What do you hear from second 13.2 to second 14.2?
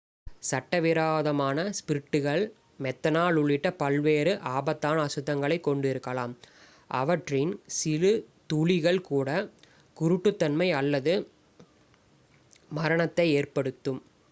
ஏற்படுத்தும்